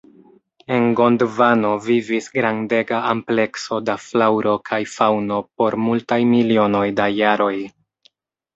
[0.77, 7.55] En Gondvano vivis grandega amplekso da flaŭro kaj faŭno por multaj milionoj da jaroj.